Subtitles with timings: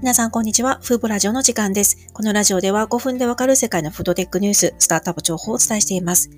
[0.00, 0.80] 皆さん、こんにちは。
[0.82, 2.08] フーボラジオの時間です。
[2.14, 6.30] このラジオでは5分でわかる世界のフードテックニュース、スタートアップ情報をお伝えしています。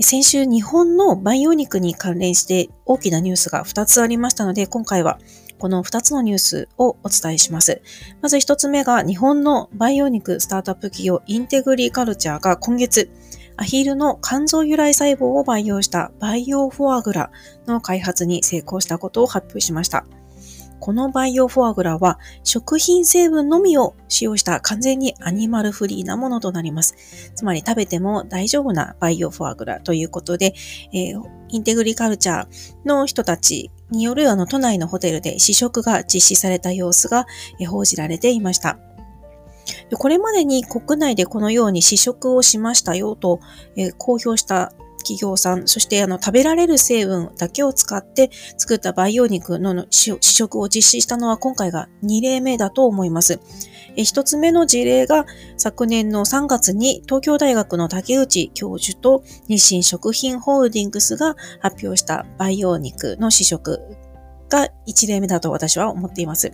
[0.00, 5.20] 先週、日本の培養肉に関連して大きなニュースが2つありましたので、今回は
[5.60, 7.82] この2つのニュースをお伝えします。
[8.20, 13.12] まず1つ目が、日本の培養肉スタートアップ企業インテグリカルチャーが今月、
[13.56, 17.30] アヒルの肝臓由来細胞を培養した培養フォアグラ
[17.68, 20.04] の開発に成功したことを発表しました。
[20.80, 27.32] この培養フォアグラは食品成分のみを使用した完全にアニマルフリーなものとなります。
[27.34, 30.54] つまり食べても大丈夫な培養フォアグラということで、
[30.92, 32.48] えー、インテグリカルチャー
[32.84, 37.26] の人たちによるあの都内のホテルで試食が実施された様子が
[37.68, 38.78] 報じられていました。
[39.98, 43.40] これまでに国内でこのように試食をしましたよと、
[43.76, 44.72] え、公表した
[45.06, 53.38] 企業さん、そしてあの食べられる成分だけを使って作った培養肉の試食を実施したのは今回が2例目だと思います。
[53.94, 55.24] 一つ目の事例が
[55.56, 63.80] 昨年の3月に東京大学の竹内教授と日清食品ホールディングスが発表した培養肉の試食
[64.48, 66.52] が1例目だと私は思っています。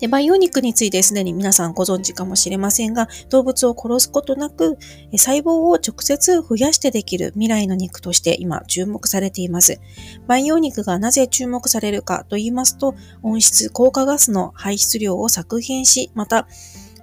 [0.00, 4.78] で、培養肉についてすでに皆さんご存知かもしれませんが、動物を殺すことなく、
[5.12, 9.80] 細胞を直接増やしてできる未来の肉として今注目されています。
[10.26, 16.46] 培養肉がなぜ注目されるかと言いますと、温室効果ガスの排出量を削減し、また、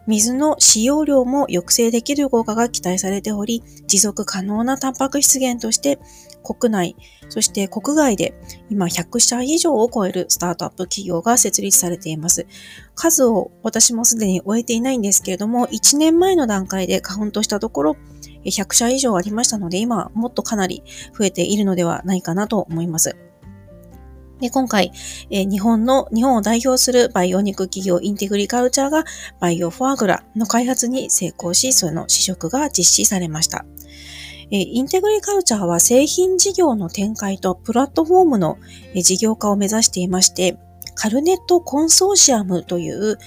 [0.07, 5.99] 水の使用量も抑制できる効果が期待されており、持続可能なタンパク質源として
[6.43, 6.95] 国内、
[7.29, 8.33] そして国外で
[8.69, 12.47] 今100社以上を超えるスタートアップ企業が設立されています。
[12.95, 17.97] 数を私もすでに終えていないんですけれども、1年前の段階でカウントしたところ、
[18.43, 20.83] 100社以上ありましたので、今もっとかなり
[21.17, 23.15] 増えているのではないかなと思います。
[24.41, 24.91] で、今回、
[25.29, 29.05] えー、日本の、日本を代表する培養肉企業インテグリカルチャーが
[29.39, 33.65] バイオフォアグラの開発に成功し、その試食が実施されました。
[34.51, 38.57] えー、インテグリカルチャーは製品事業の展開とプラットフォームの、
[38.95, 40.57] え、事業化を目指していまして、
[40.95, 43.17] カルネットコンソーシアムという、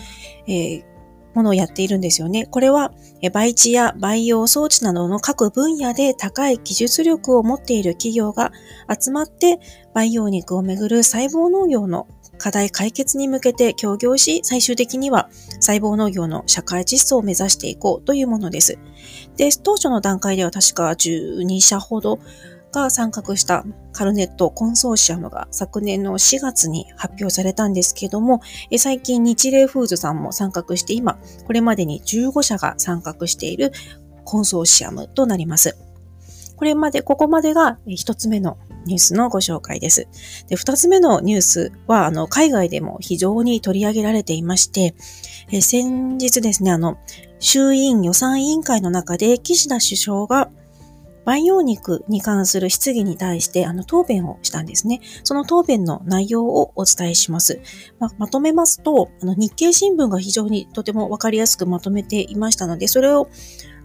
[0.47, 0.85] えー、
[1.35, 2.47] ものをやっているんですよね。
[2.47, 2.93] これは、
[3.33, 8.53] 培地や培養装置などの各分野で高い技術力を持っている企業が
[9.01, 9.59] 集まって
[9.95, 12.07] 培養肉をめぐる細胞農業の
[12.37, 15.29] 課題解決に向けて協業し、最終的には
[15.61, 18.79] 細胞農業の社会実装を目指していこうというものです。
[19.37, 22.19] で、当初の段階では確か12社ほど
[22.75, 28.41] が参画したカルネットコンソーシアムが昨年の4月に発表されたんですけども、
[28.77, 33.73] 最近日霊フーズさんも参画して今、これまでに15社が参画している
[34.25, 35.77] コンソーシアムとなります。
[36.57, 40.09] これまで、ここまでが一つ目のニュースのご紹介です。
[40.49, 44.95] で、二つ目のニュースは、あの、海外でも非常に取り上げられていまして、
[45.51, 46.97] え先日ですね、あの、
[47.39, 50.49] 衆院予算委員会の中で岸田首相が
[51.25, 55.01] 培養肉に関する質疑に対してあの答弁をしたんですね。
[55.23, 57.61] その答弁の内容をお伝えします。
[57.99, 63.29] ままとめますと、あの日経新聞が非常にとてもわかりやすくまとめていましたので、それを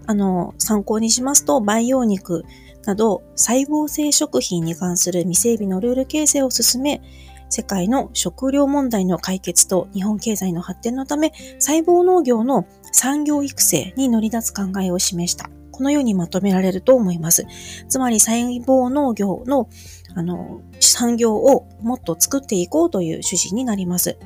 [0.06, 2.44] あの参考にしますと、培養肉
[2.86, 7.02] など細胞性食品に関する未整備のルール形成を進め、
[7.50, 15.50] 世界の食料問題の解決と日本経済の発展のため、細胞農業の産業育成に乗り出す考えを示した。
[15.80, 17.48] このようにまとめられると思います。
[17.88, 19.70] つまり細胞農業の
[20.14, 24.18] あの産業をもっと作っていこうという趣旨になります。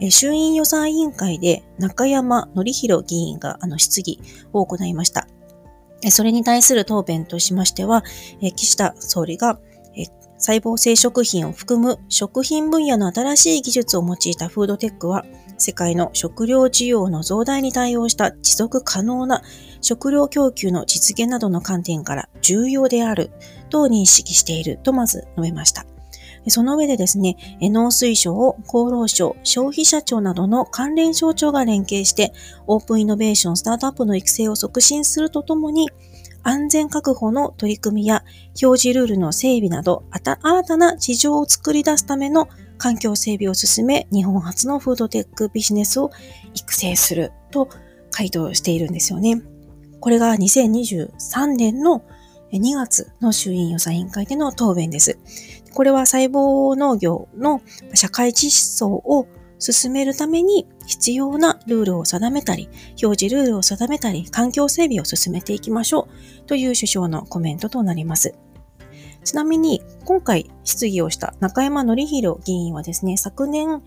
[0.00, 4.20] え衆院予算委員会で中山則弘議員があの質疑
[4.52, 5.26] を行いました。
[6.10, 8.04] それに対する答弁としましては、
[8.54, 9.58] 岸田総理が
[10.38, 15.24] 細胞性食品を含む食品分野の新しい技術を用いたフードテックは
[15.64, 19.40] 世界の食料需要の増大に対応した持続可能な
[19.80, 23.30] 食料供給の実現などの観点から重要である
[23.70, 25.86] と認識しているとまず述べました。
[26.48, 32.34] その上でですね、農水省、厚労省、消費者庁などの関連省庁が連携して、
[32.66, 35.88] オープンイノベーション、スタートアップの育成を促進するとともに、
[36.42, 38.22] 安全確保の取り組みや
[38.62, 42.48] 表示ルールの整備など、新たな事情を作り出すための
[42.84, 46.10] 環境整備を進め、日本初のフードテックビジネスを
[46.52, 47.70] 育成すると
[48.10, 49.40] 回答しているんですよね。
[50.00, 52.04] これが2023年の
[52.52, 55.18] 2月の衆院予算委員会での答弁です。
[55.72, 57.62] これは細胞農業の
[57.94, 59.28] 社会実装を
[59.58, 62.68] 進めるために必要なルールを定めたり、
[63.02, 66.06] 表示ルールを定めたり、環境整備を進めていきましょ
[66.42, 68.34] うという首相のコメントとなります。
[69.24, 73.82] ちなみに、今回質疑をした中山則弘議員はですね、昨年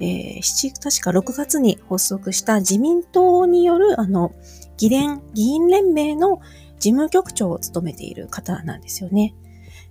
[0.00, 4.32] えー、確か6月に発足した自民党による、あの、
[4.76, 6.40] 議連、議員連盟の
[6.78, 9.34] 事務局長を務めている方なんですよね。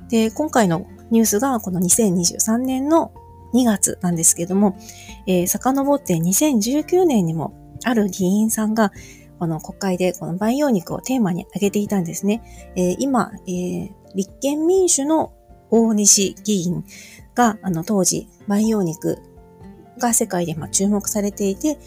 [0.10, 3.12] で、今回のニュースがこの2023年の
[3.54, 4.78] 2月なんですけども、
[5.26, 7.54] えー、遡って2019年にも
[7.84, 8.94] ある議員さんが、
[9.40, 12.42] この国会でこの培養肉をテーマに挙げていたんですね。
[12.76, 15.34] えー、今、えー、立憲民主の
[15.70, 16.84] 大西議員
[17.36, 19.20] が、あの当時、培養肉
[20.00, 21.78] が世界でま注目されていて、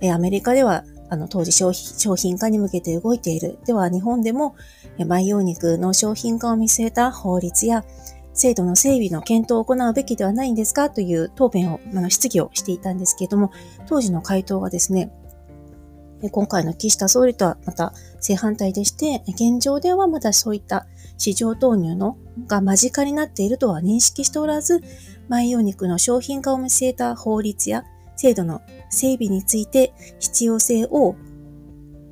[0.00, 1.72] えアメリカではあの当時商
[2.16, 3.58] 品化に向けて動いている。
[3.66, 4.54] では日本でも
[5.06, 7.84] 培養肉の商品化を見据えた法律や
[8.32, 13.50] 制度の整備の検討を行うべきではないんですかという答弁を、あの質疑をしていたんですけれども、
[13.86, 15.10] 当時の回答はですね、
[16.28, 20.86] 今回の岸田総理とはまた正反対でして、現状ではまだそういった
[21.16, 24.82] 市場投入のが間近になっているとは認識しておらず、
[25.28, 27.84] 培養肉の商品化を見据えた法律や
[28.16, 31.14] 制度の整備について必要性を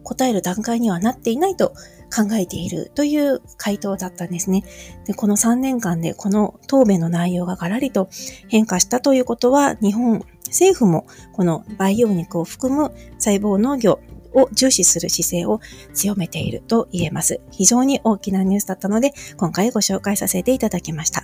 [0.04, 1.74] 答える段階にはなっていないと
[2.14, 4.64] 考えているという回答だったんですね。
[5.06, 8.08] でこの3年間でこの答弁の内容がガラリと
[8.48, 14.00] 変化したということは、日本政府もこの培養肉を含む細胞農業
[14.34, 15.60] を重視する姿勢を
[15.94, 17.40] 強めていると言えます。
[17.50, 21.22] 非常に大きなニュースだったので、今回ご紹介させていただきました。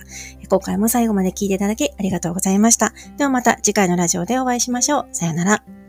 [0.49, 2.93] 今回も最後まで聞いていただきありがとうございました。
[3.17, 5.07] ではまた次回のラジオでお会いしましょう。
[5.11, 5.84] さよなら。